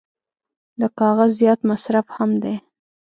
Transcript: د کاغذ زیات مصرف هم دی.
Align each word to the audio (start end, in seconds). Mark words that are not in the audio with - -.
د 0.79 0.81
کاغذ 0.99 1.29
زیات 1.39 1.59
مصرف 1.69 2.05
هم 2.17 2.29
دی. 2.43 2.55